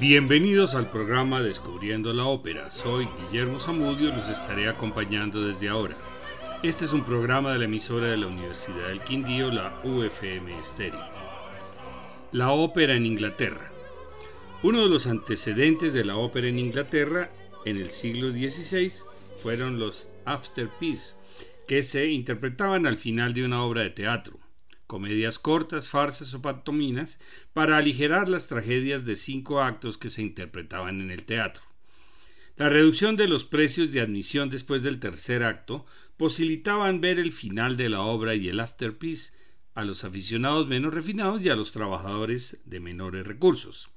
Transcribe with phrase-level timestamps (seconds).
[0.00, 2.70] Bienvenidos al programa Descubriendo la Ópera.
[2.70, 5.96] Soy Guillermo Zamudio y los estaré acompañando desde ahora.
[6.62, 11.04] Este es un programa de la emisora de la Universidad del Quindío, la UFM Estéreo.
[12.30, 13.72] La ópera en Inglaterra.
[14.62, 17.32] Uno de los antecedentes de la ópera en Inglaterra
[17.64, 18.92] en el siglo XVI
[19.42, 21.16] fueron los afterpiece,
[21.66, 24.37] que se interpretaban al final de una obra de teatro
[24.88, 27.20] comedias cortas, farsas o pantominas,
[27.52, 31.62] para aligerar las tragedias de cinco actos que se interpretaban en el teatro.
[32.56, 37.76] La reducción de los precios de admisión después del tercer acto posibilitaban ver el final
[37.76, 39.32] de la obra y el afterpiece
[39.74, 43.90] a los aficionados menos refinados y a los trabajadores de menores recursos.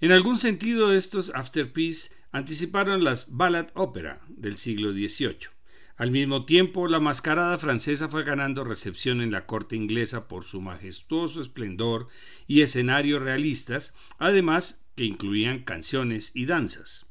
[0.00, 5.59] En algún sentido, estos afterpiece anticiparon las ballad opera del siglo XVIII.
[6.00, 10.62] Al mismo tiempo, la mascarada francesa fue ganando recepción en la corte inglesa por su
[10.62, 12.06] majestuoso esplendor
[12.46, 17.04] y escenarios realistas, además que incluían canciones y danzas.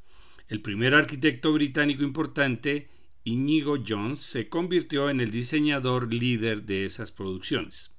[0.48, 2.88] El primer arquitecto británico importante,
[3.26, 7.92] Inigo Jones, se convirtió en el diseñador líder de esas producciones.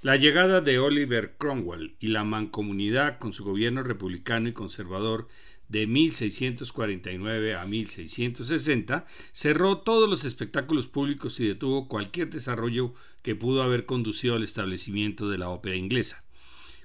[0.00, 5.28] La llegada de Oliver Cromwell y la mancomunidad con su gobierno republicano y conservador
[5.74, 13.60] de 1649 a 1660, cerró todos los espectáculos públicos y detuvo cualquier desarrollo que pudo
[13.60, 16.22] haber conducido al establecimiento de la ópera inglesa.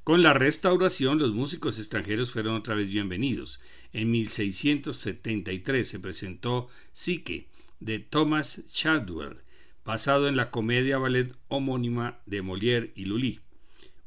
[0.03, 3.59] Con la restauración, los músicos extranjeros fueron otra vez bienvenidos.
[3.93, 7.45] En 1673 se presentó Psyche
[7.79, 9.37] de Thomas Chadwell,
[9.85, 13.39] basado en la comedia ballet homónima de Molière y Lully.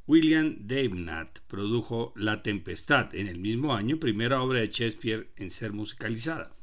[0.06, 5.72] William Davenant produjo La Tempestad en el mismo año, primera obra de Shakespeare en ser
[5.72, 6.56] musicalizada.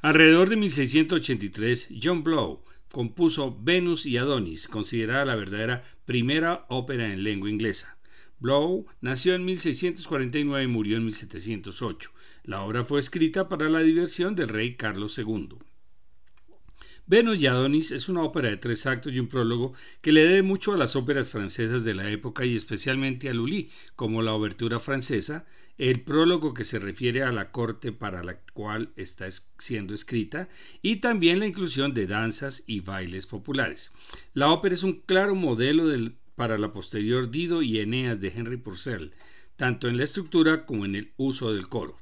[0.00, 7.22] Alrededor de 1683, John Blow compuso Venus y Adonis, considerada la verdadera primera ópera en
[7.22, 7.98] lengua inglesa.
[8.38, 12.10] Blow nació en 1649 y murió en 1708.
[12.44, 15.58] La obra fue escrita para la diversión del rey Carlos II.
[17.12, 20.40] Venus y Adonis es una ópera de tres actos y un prólogo que le debe
[20.40, 24.80] mucho a las óperas francesas de la época y especialmente a Lully, como la obertura
[24.80, 25.44] francesa,
[25.76, 29.28] el prólogo que se refiere a la corte para la cual está
[29.58, 30.48] siendo escrita
[30.80, 33.92] y también la inclusión de danzas y bailes populares.
[34.32, 35.84] La ópera es un claro modelo
[36.34, 39.12] para la posterior Dido y Eneas de Henry Purcell,
[39.56, 41.98] tanto en la estructura como en el uso del coro.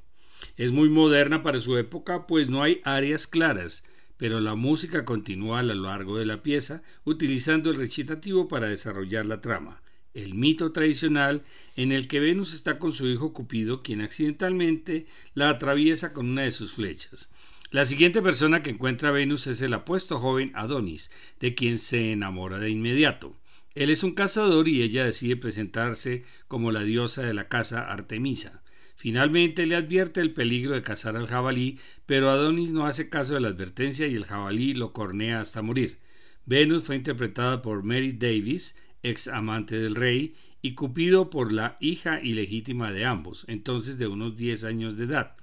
[0.57, 3.83] Es muy moderna para su época, pues no hay áreas claras,
[4.21, 9.25] pero la música continúa a lo largo de la pieza utilizando el recitativo para desarrollar
[9.25, 9.81] la trama,
[10.13, 11.43] el mito tradicional
[11.75, 16.43] en el que Venus está con su hijo Cupido, quien accidentalmente la atraviesa con una
[16.43, 17.31] de sus flechas.
[17.71, 21.11] La siguiente persona que encuentra a Venus es el apuesto joven Adonis,
[21.41, 23.35] de quien se enamora de inmediato.
[23.75, 28.63] Él es un cazador y ella decide presentarse como la diosa de la casa Artemisa.
[29.01, 33.41] Finalmente le advierte el peligro de cazar al jabalí, pero Adonis no hace caso de
[33.41, 35.97] la advertencia y el jabalí lo cornea hasta morir.
[36.45, 42.21] Venus fue interpretada por Mary Davis, ex amante del rey, y Cupido por la hija
[42.21, 45.35] ilegítima de ambos, entonces de unos 10 años de edad.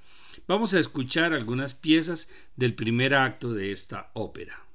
[0.48, 4.68] Vamos a escuchar algunas piezas del primer acto de esta ópera.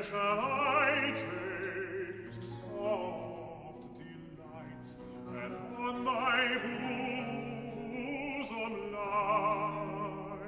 [0.00, 1.18] Menschheit
[2.30, 4.00] ist so oft
[5.28, 6.56] and on my
[8.48, 10.38] bosom lie.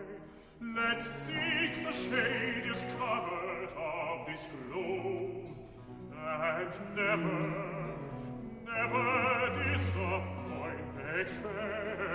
[0.74, 2.64] Let's seek the shade
[2.98, 5.54] covered of this globe
[6.16, 7.40] and never,
[8.64, 9.06] never
[9.70, 12.11] disappoint expect.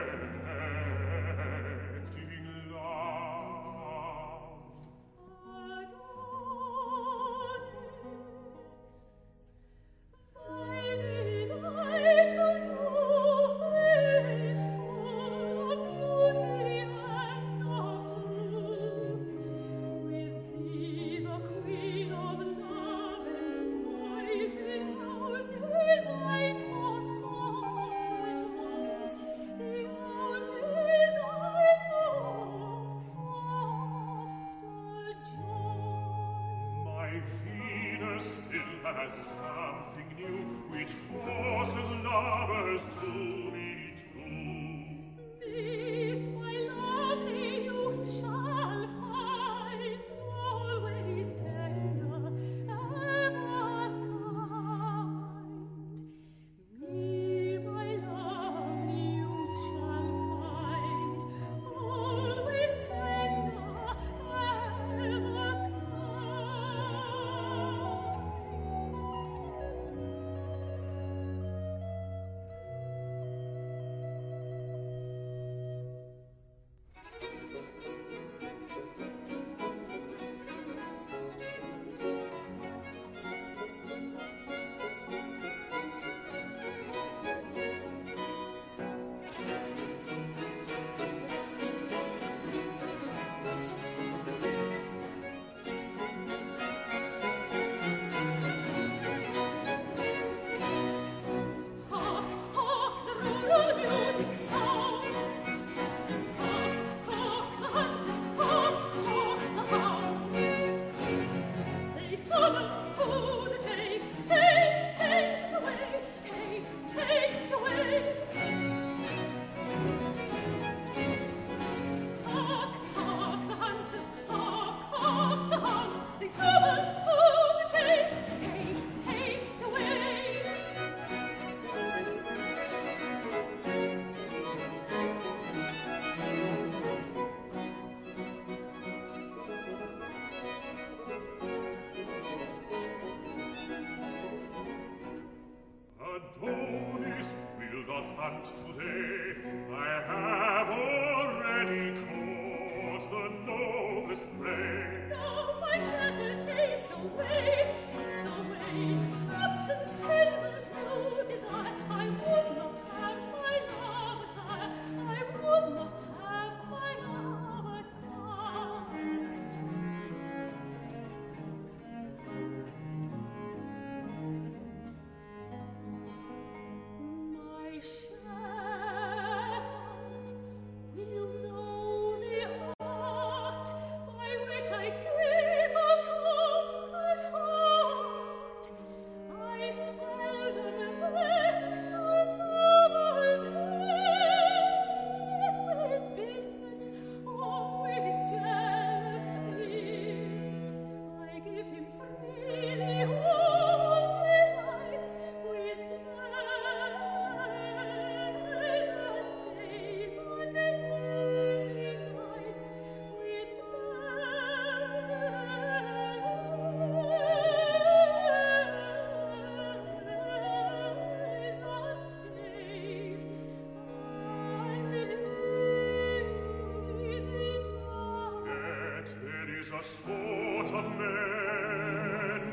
[229.88, 232.44] Scoten men,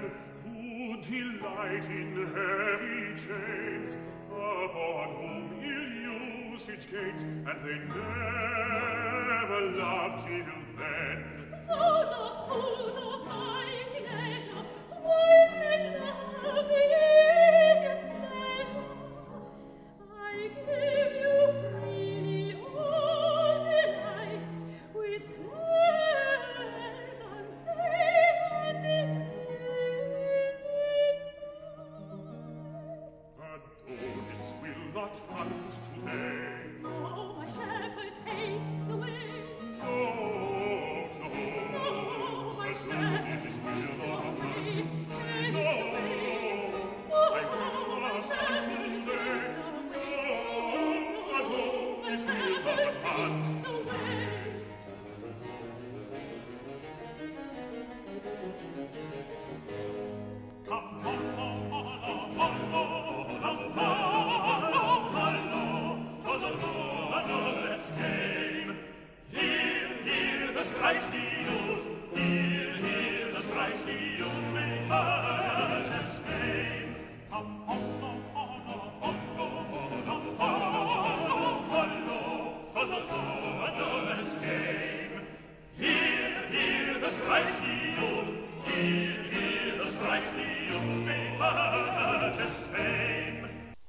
[0.45, 3.97] who delight in heavy chains,
[4.31, 5.89] upon whom ill
[6.53, 10.64] usage gains, and they never love to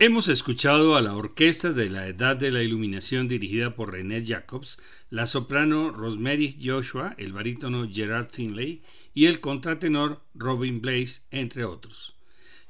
[0.05, 4.77] Hemos escuchado a la Orquesta de la Edad de la Iluminación dirigida por René Jacobs,
[5.09, 8.83] la soprano Rosemary Joshua, el barítono Gerard Finlay
[9.15, 12.13] y el contratenor Robin Blaze, entre otros.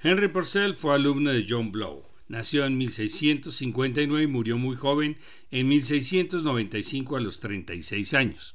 [0.01, 2.05] Henry Purcell fue alumno de John Blow.
[2.29, 5.17] Nació en 1659 y murió muy joven
[5.51, 8.54] en 1695 a los 36 años.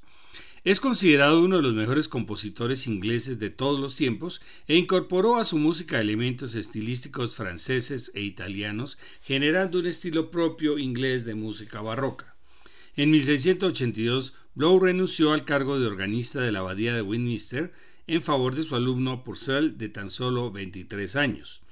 [0.62, 5.46] Es considerado uno de los mejores compositores ingleses de todos los tiempos e incorporó a
[5.46, 12.36] su música elementos estilísticos franceses e italianos, generando un estilo propio inglés de música barroca.
[12.94, 17.72] En 1682, Blow renunció al cargo de organista de la abadía de Westminster
[18.06, 21.62] en favor de su alumno Purcell de tan solo 23 años.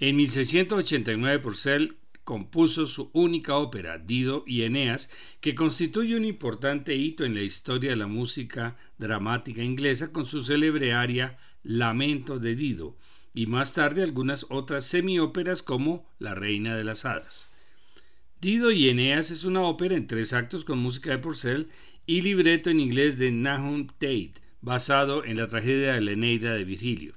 [0.00, 7.24] En 1689 Purcell compuso su única ópera, Dido y Eneas, que constituye un importante hito
[7.24, 12.96] en la historia de la música dramática inglesa con su célebre aria Lamento de Dido,
[13.34, 17.50] y más tarde algunas otras semióperas como La Reina de las Hadas.
[18.40, 21.68] Dido y Eneas es una ópera en tres actos con música de Purcell
[22.06, 26.64] y libreto en inglés de Nahum Tate, basado en la tragedia de la Eneida de
[26.64, 27.14] Virgilio.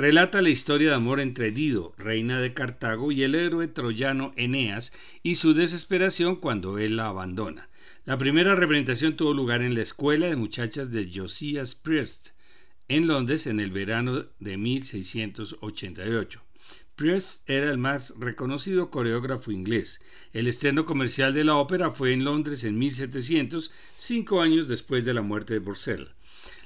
[0.00, 4.94] Relata la historia de amor entre Dido, reina de Cartago, y el héroe troyano Eneas
[5.22, 7.68] y su desesperación cuando él la abandona.
[8.06, 12.28] La primera representación tuvo lugar en la escuela de muchachas de Josias Priest,
[12.88, 16.40] en Londres, en el verano de 1688.
[16.96, 20.00] Priest era el más reconocido coreógrafo inglés.
[20.32, 25.12] El estreno comercial de la ópera fue en Londres en 1700, cinco años después de
[25.12, 26.08] la muerte de Purcell.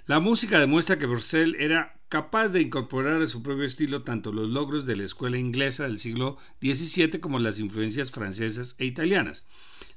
[0.06, 4.48] La música demuestra que Purcell era capaz de incorporar a su propio estilo tanto los
[4.48, 9.48] logros de la escuela inglesa del siglo XVII como las influencias francesas e italianas.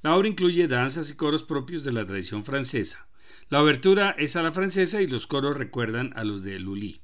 [0.01, 3.07] La obra incluye danzas y coros propios de la tradición francesa.
[3.49, 7.01] La obertura es a la francesa y los coros recuerdan a los de Lully.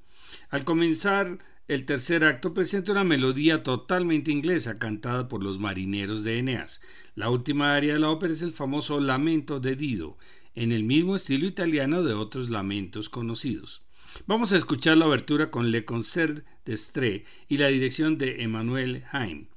[0.50, 6.40] Al comenzar el tercer acto presenta una melodía totalmente inglesa cantada por los marineros de
[6.40, 6.82] Eneas.
[7.14, 10.18] La última área de la ópera es el famoso Lamento de Dido,
[10.56, 13.83] en el mismo estilo italiano de otros lamentos conocidos.
[14.26, 19.48] Vamos a escuchar la abertura con Le Concert d'Estrée y la dirección de Emmanuel Haim.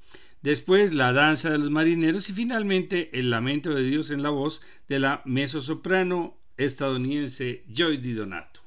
[0.41, 4.61] Después la danza de los marineros y finalmente el lamento de Dios en la voz
[4.87, 8.61] de la mezzosoprano estadounidense Joyce Di Donato.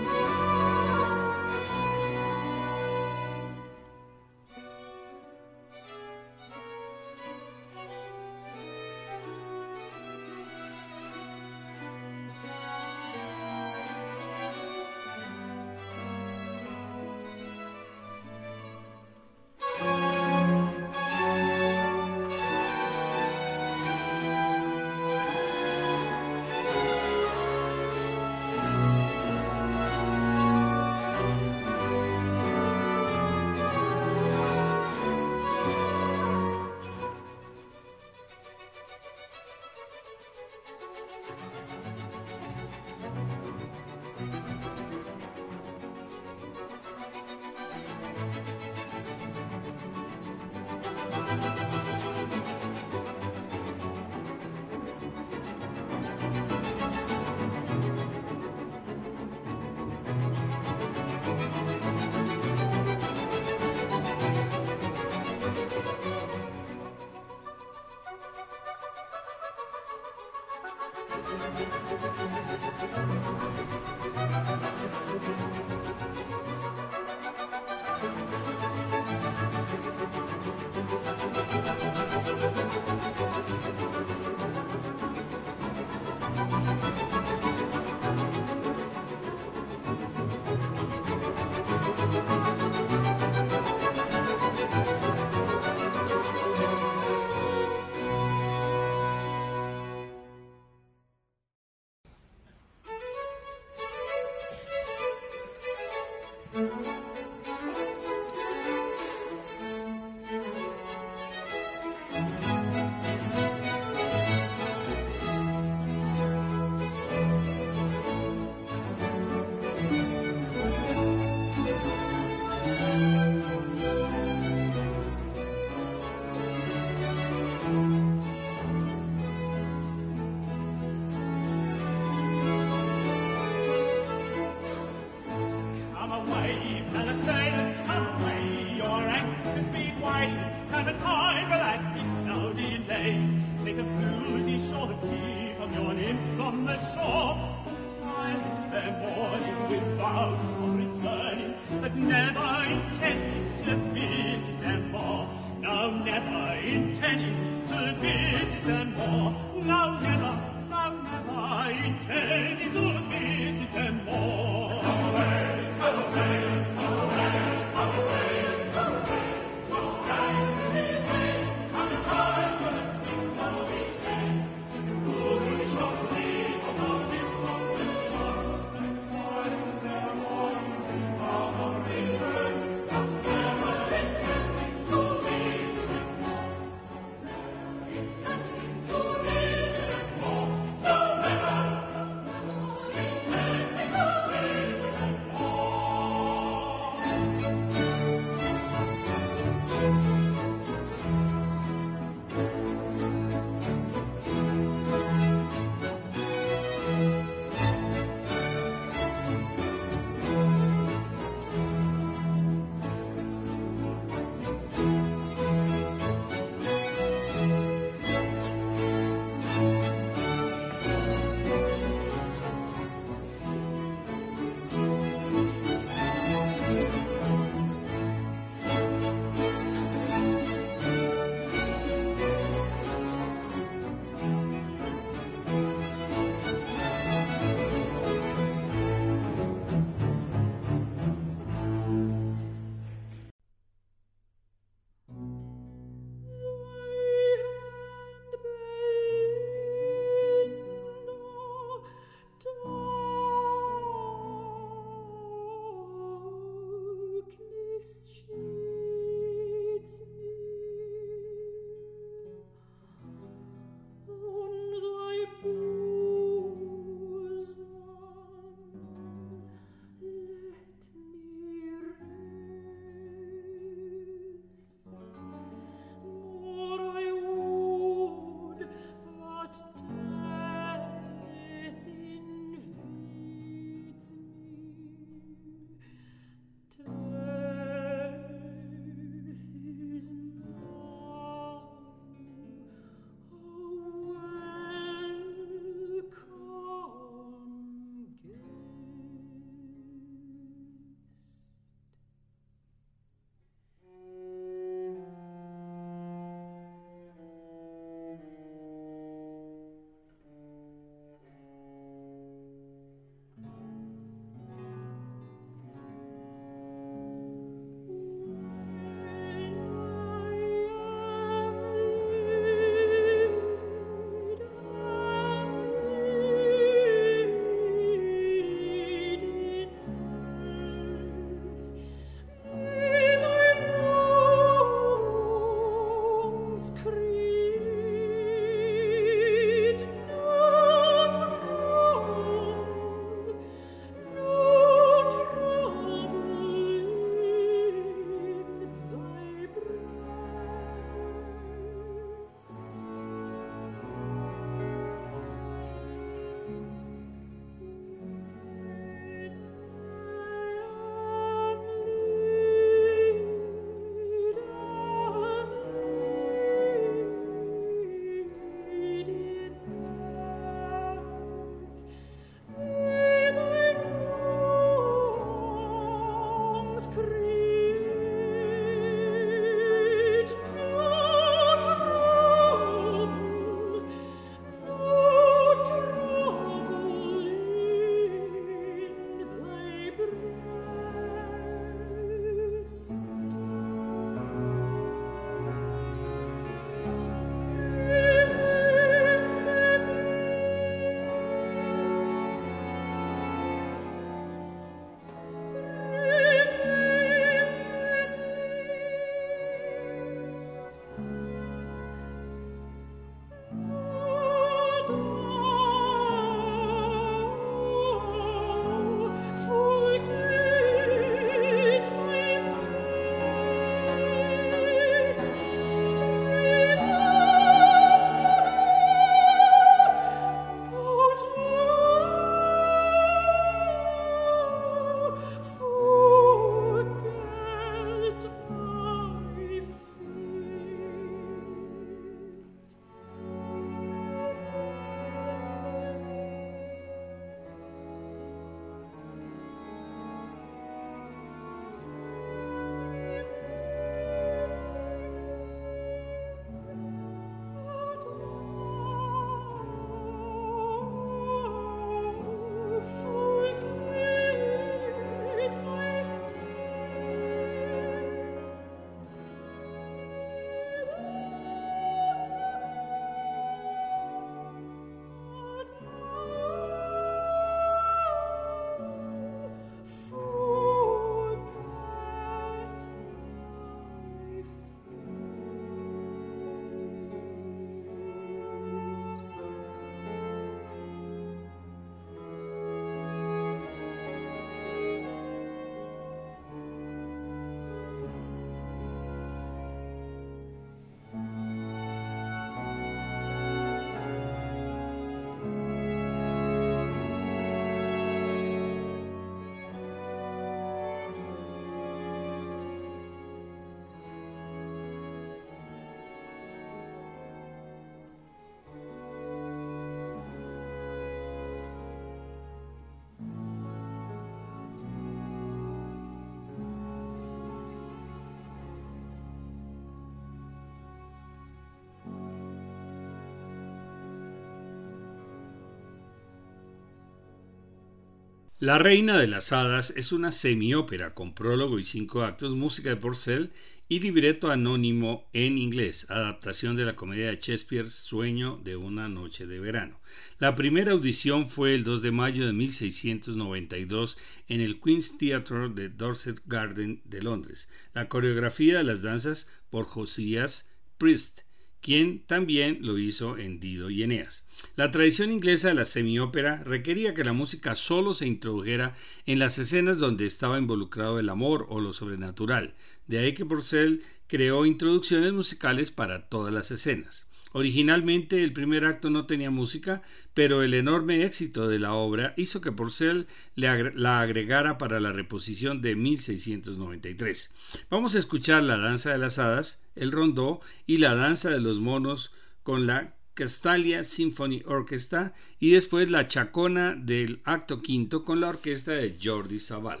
[538.60, 542.96] La Reina de las Hadas es una semiópera con prólogo y cinco actos, música de
[542.96, 543.52] Porcel
[543.88, 549.46] y libreto anónimo en inglés, adaptación de la comedia de Shakespeare Sueño de una noche
[549.46, 549.98] de verano.
[550.38, 554.18] La primera audición fue el 2 de mayo de 1692
[554.48, 557.70] en el Queen's Theatre de Dorset Garden de Londres.
[557.94, 560.68] La coreografía de las danzas por Josías
[560.98, 561.44] Priest
[561.80, 564.46] quien también lo hizo en Dido y Eneas.
[564.76, 568.94] La tradición inglesa de la semiópera requería que la música solo se introdujera
[569.26, 572.74] en las escenas donde estaba involucrado el amor o lo sobrenatural,
[573.06, 577.29] de ahí que Purcell creó introducciones musicales para todas las escenas.
[577.52, 580.02] Originalmente el primer acto no tenía música,
[580.34, 585.82] pero el enorme éxito de la obra hizo que Porcel la agregara para la reposición
[585.82, 587.52] de 1693.
[587.90, 591.80] Vamos a escuchar la danza de las hadas, el rondó y la danza de los
[591.80, 592.32] monos
[592.62, 598.92] con la Castalia Symphony Orchestra y después la chacona del acto quinto con la orquesta
[598.92, 600.00] de Jordi Zaval.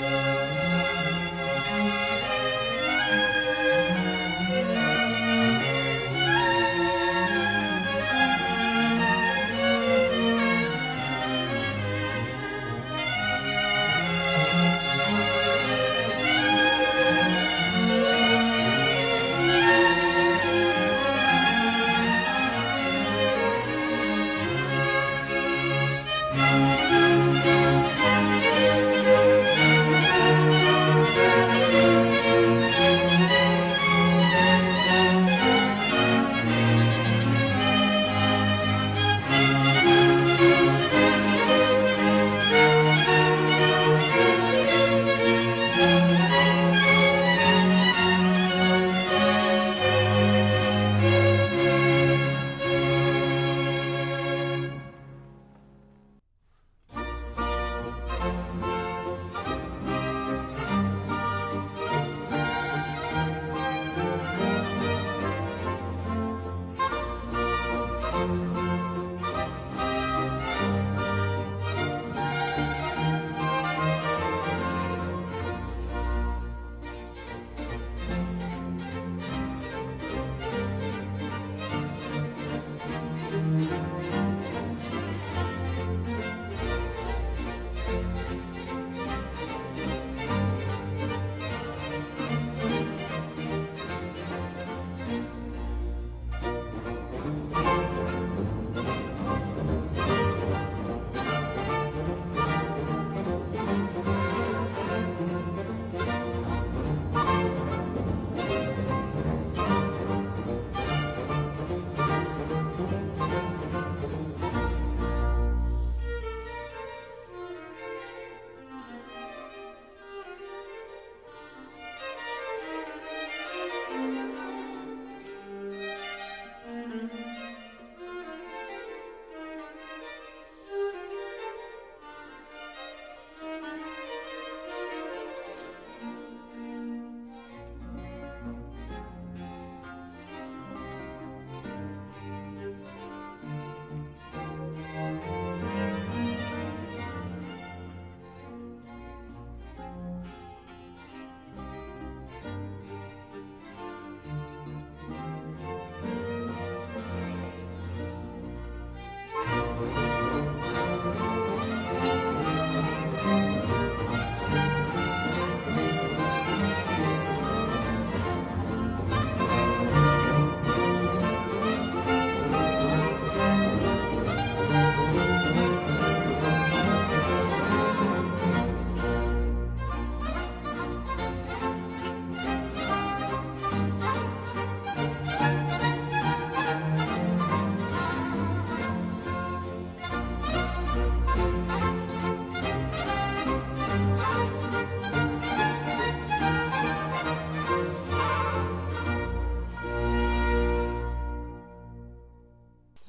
[0.00, 0.29] Bye.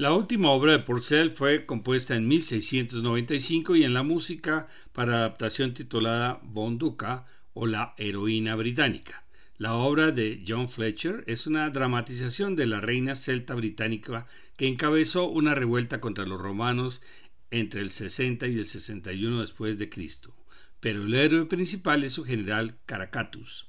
[0.01, 5.75] La última obra de Purcell fue compuesta en 1695 y en la música para adaptación
[5.75, 9.23] titulada Bonduca o La heroína británica.
[9.59, 14.25] La obra de John Fletcher es una dramatización de la reina celta británica
[14.57, 17.03] que encabezó una revuelta contra los romanos
[17.51, 20.33] entre el 60 y el 61 después de Cristo.
[20.79, 23.67] Pero el héroe principal es su general Caracatus.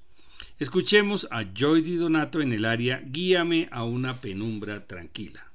[0.58, 5.51] Escuchemos a Joyce Di Donato en el área Guíame a una penumbra tranquila.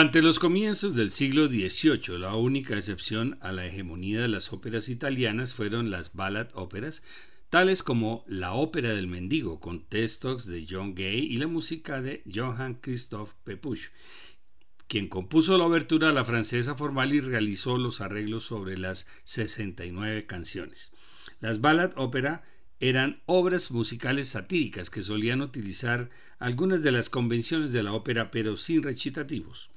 [0.00, 4.88] Durante los comienzos del siglo XVIII, la única excepción a la hegemonía de las óperas
[4.88, 7.02] italianas fueron las ballad óperas,
[7.50, 12.22] tales como La ópera del mendigo, con textos de John Gay y la música de
[12.34, 13.90] Johann Christoph Pepusch,
[14.88, 20.24] quien compuso la obertura a la francesa formal y realizó los arreglos sobre las 69
[20.24, 20.92] canciones.
[21.40, 22.42] Las ballad ópera
[22.78, 28.56] eran obras musicales satíricas que solían utilizar algunas de las convenciones de la ópera pero
[28.56, 29.68] sin recitativos.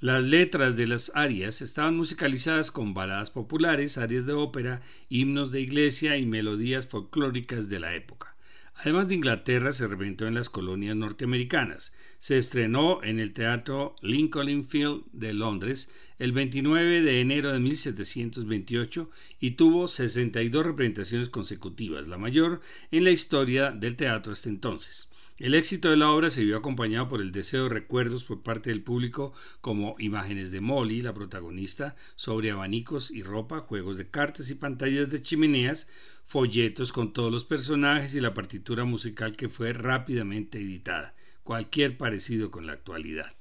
[0.00, 5.60] Las letras de las arias estaban musicalizadas con baladas populares, arias de ópera, himnos de
[5.60, 8.34] iglesia y melodías folclóricas de la época.
[8.76, 11.92] Además de Inglaterra, se reventó en las colonias norteamericanas.
[12.18, 15.88] Se estrenó en el Teatro Lincoln Field de Londres
[16.18, 23.10] el 29 de enero de 1728 y tuvo 62 representaciones consecutivas, la mayor en la
[23.10, 25.08] historia del teatro hasta entonces.
[25.36, 28.70] El éxito de la obra se vio acompañado por el deseo de recuerdos por parte
[28.70, 34.48] del público como imágenes de Molly, la protagonista, sobre abanicos y ropa, juegos de cartas
[34.50, 35.88] y pantallas de chimeneas,
[36.24, 42.52] folletos con todos los personajes y la partitura musical que fue rápidamente editada, cualquier parecido
[42.52, 43.34] con la actualidad.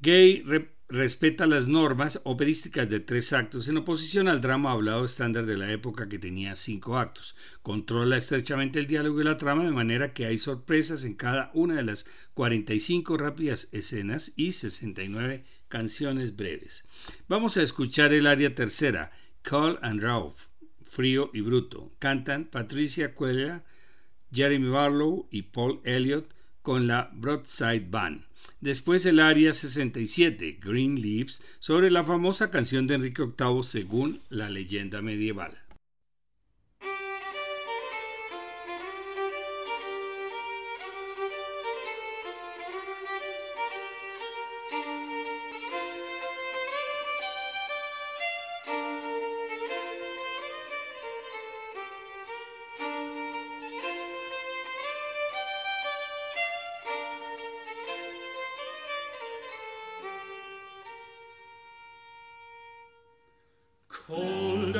[0.00, 0.44] Gay
[0.88, 5.72] respeta las normas operísticas de tres actos en oposición al drama hablado estándar de la
[5.72, 7.34] época que tenía cinco actos.
[7.62, 11.74] Controla estrechamente el diálogo y la trama de manera que hay sorpresas en cada una
[11.74, 16.84] de las 45 rápidas escenas y 69 canciones breves.
[17.28, 19.10] Vamos a escuchar el área tercera,
[19.42, 20.38] Call and Ralph,
[20.84, 21.92] Frío y Bruto.
[21.98, 23.64] Cantan Patricia Cuella,
[24.32, 26.32] Jeremy Barlow y Paul Elliott
[26.62, 28.25] con la Broadside Band.
[28.60, 34.50] Después el área 67, Green Leaves, sobre la famosa canción de Enrique VIII según la
[34.50, 35.65] leyenda medieval.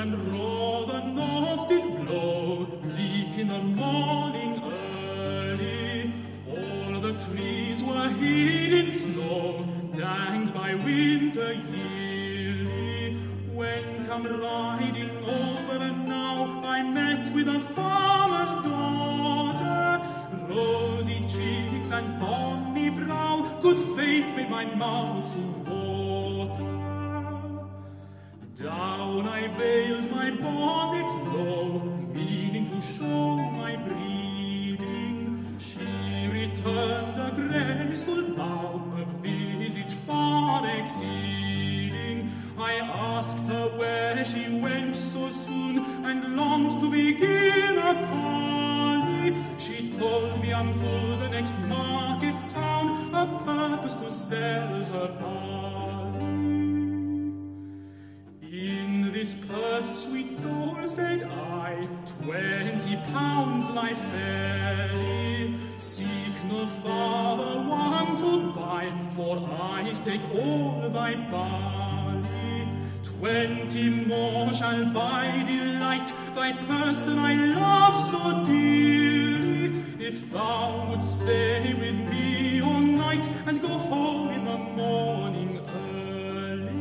[0.07, 6.13] And raw the north did blow, bleak in the morning early.
[6.49, 13.17] All the trees were hid in snow, danged by winter yearly.
[13.53, 20.07] When come riding over now, I met with a farmer's daughter.
[20.49, 25.46] Rosy cheeks and bonny brow, good faith made my mouth to
[70.35, 72.69] All thy barley.
[73.03, 79.73] Twenty more shall buy delight thy person I love so dearly.
[79.99, 86.77] If thou wouldst stay with me all night and go home in the morning early.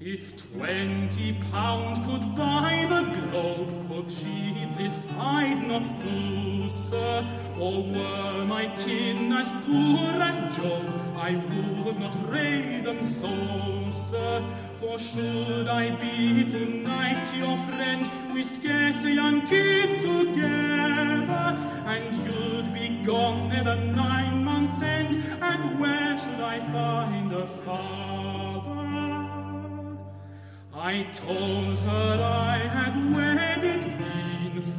[0.00, 0.22] If
[0.52, 2.53] twenty pound could buy
[4.08, 7.26] she, this I'd not do, sir.
[7.58, 11.36] Or were my kin as poor as Job, I
[11.84, 13.30] would not raise 'em so,
[13.90, 14.42] sir.
[14.80, 22.74] For should I be tonight your friend, we'st get a young kid together, and you'd
[22.74, 27.94] be gone at the nine months' end, and where should I find a father?
[30.76, 33.53] I told her I had been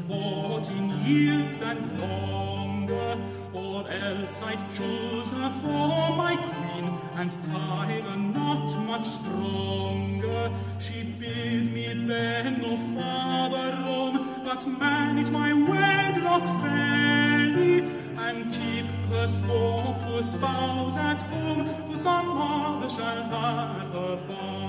[0.08, 3.18] fourteen years and longer,
[3.54, 10.52] or else I'd choose her for my queen and tie the knot much stronger.
[10.80, 17.80] She bid me then no farther roam, but manage my wedlock fairly
[18.18, 24.65] and keep purse for poor spouse at home, for some other shall have her bar.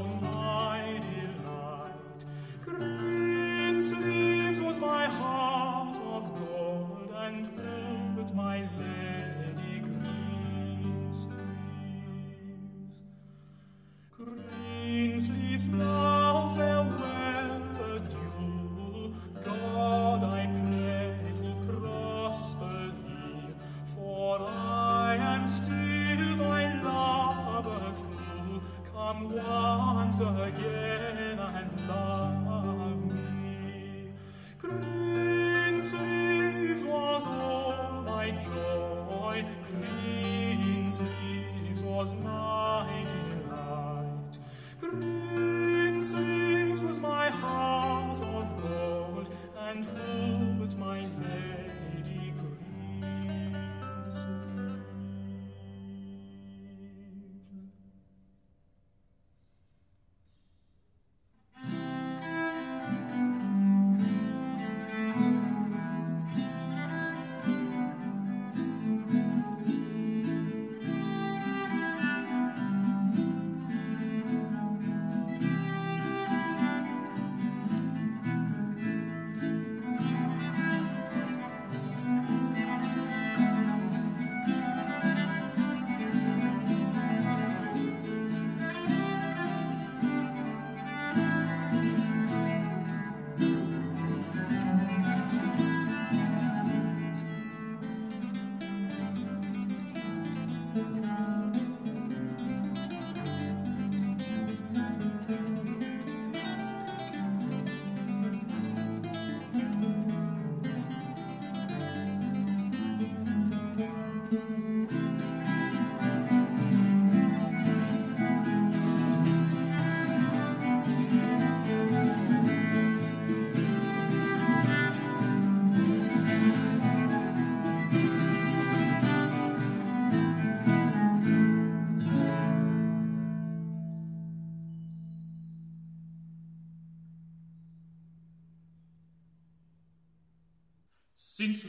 [0.00, 0.39] was mine.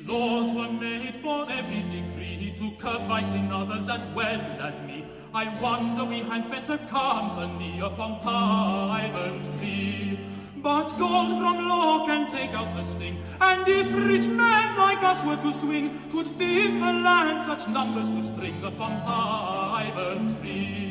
[0.07, 5.03] Laws were made for every degree to curb vice in others as well as me,
[5.33, 10.19] I wonder we had better company upon Tyburn tree.
[10.57, 15.23] But gold from law can take out the sting, and if rich men like us
[15.23, 20.90] were to swing, 'twould fill the land such numbers to string upon Tyburn tree.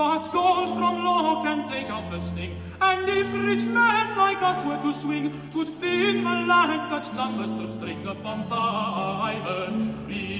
[0.00, 4.64] But gold from law can take out the sting, and if rich men like us
[4.64, 10.39] were to swing, swing, 'twould fill the land such numbers to string upon Tyburn tree.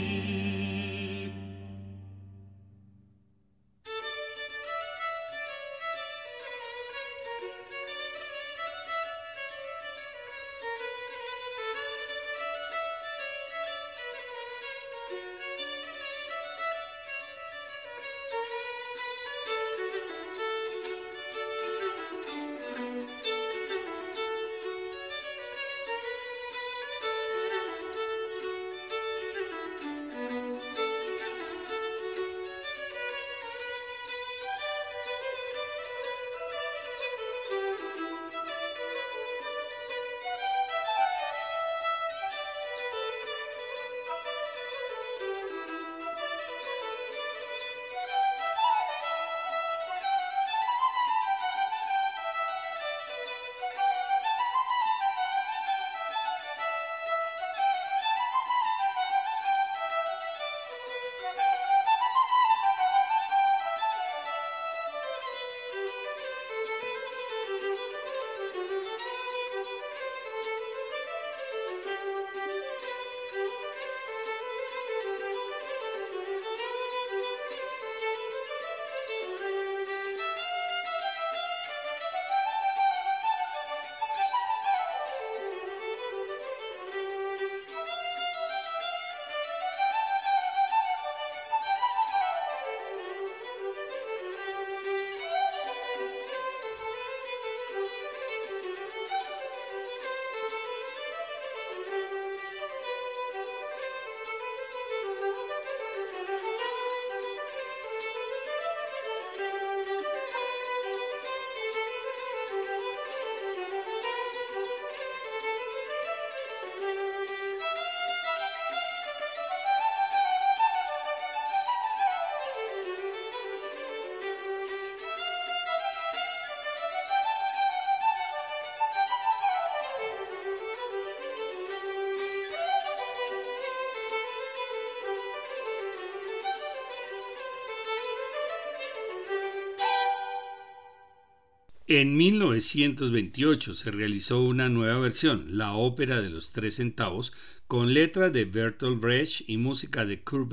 [141.93, 147.33] En 1928 se realizó una nueva versión, la ópera de los tres centavos,
[147.67, 150.53] con letra de Bertolt Brecht y música de Kurt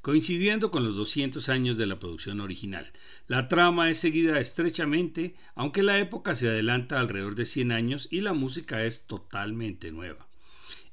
[0.00, 2.92] coincidiendo con los 200 años de la producción original.
[3.26, 8.20] La trama es seguida estrechamente, aunque la época se adelanta alrededor de 100 años y
[8.20, 10.29] la música es totalmente nueva.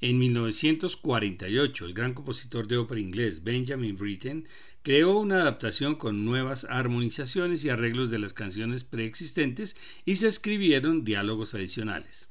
[0.02, 4.48] En 1948, el gran compositor de ópera inglés Benjamin Britten
[4.84, 9.76] creó una adaptación con nuevas armonizaciones y arreglos de las canciones preexistentes
[10.06, 12.30] y se escribieron diálogos adicionales.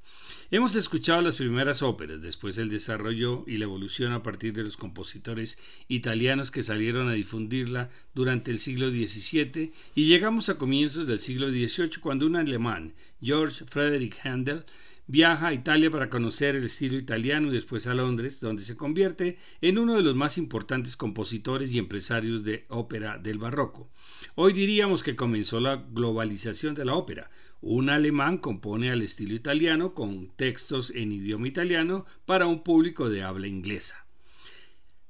[0.51, 4.77] Hemos escuchado las primeras óperas, después el desarrollo y la evolución a partir de los
[4.77, 11.19] compositores italianos que salieron a difundirla durante el siglo XVII y llegamos a comienzos del
[11.19, 14.65] siglo XVIII cuando un alemán, George Frederick Handel,
[15.09, 19.39] Viaja a Italia para conocer el estilo italiano y después a Londres, donde se convierte
[19.61, 23.89] en uno de los más importantes compositores y empresarios de ópera del barroco.
[24.35, 27.31] Hoy diríamos que comenzó la globalización de la ópera.
[27.61, 33.23] Un alemán compone al estilo italiano con textos en idioma italiano para un público de
[33.23, 34.06] habla inglesa.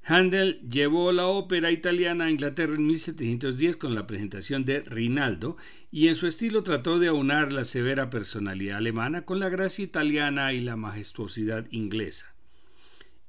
[0.08, 5.56] Handel llevó la ópera italiana a Inglaterra en 1710 con la presentación de Rinaldo
[5.90, 10.52] y en su estilo trató de aunar la severa personalidad alemana con la gracia italiana
[10.52, 12.36] y la majestuosidad inglesa.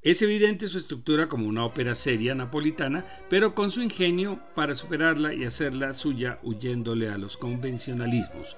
[0.03, 5.33] Es evidente su estructura como una ópera seria napolitana, pero con su ingenio para superarla
[5.33, 8.55] y hacerla suya huyéndole a los convencionalismos.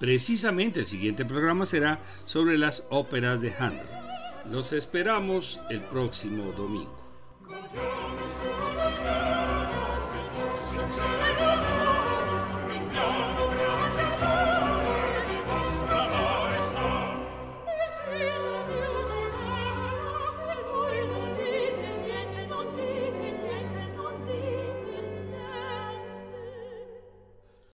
[0.00, 3.86] Precisamente el siguiente programa será sobre las óperas de Handel.
[4.50, 6.99] Los esperamos el próximo domingo.
[7.72, 9.39] Christ.